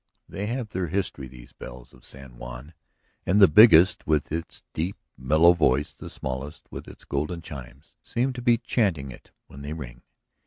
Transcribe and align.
They 0.27 0.47
have 0.47 0.69
their 0.69 0.87
history, 0.87 1.27
these 1.27 1.53
bells 1.53 1.93
of 1.93 2.05
San 2.05 2.39
Juan, 2.39 2.73
and 3.23 3.39
the 3.39 3.47
biggest 3.47 4.07
with 4.07 4.31
its 4.31 4.63
deep, 4.73 4.97
mellow 5.15 5.53
voice, 5.53 5.93
the 5.93 6.09
smallest 6.09 6.65
with 6.71 6.87
its 6.87 7.05
golden 7.05 7.43
chimes, 7.43 7.97
seem 8.01 8.33
to 8.33 8.41
be 8.41 8.57
chanting 8.57 9.11
it 9.11 9.29
when 9.45 9.61
they 9.61 9.73
ring. 9.73 10.01